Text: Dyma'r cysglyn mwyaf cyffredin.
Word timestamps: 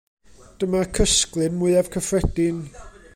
Dyma'r 0.63 0.89
cysglyn 0.99 1.55
mwyaf 1.59 1.93
cyffredin. 1.97 2.59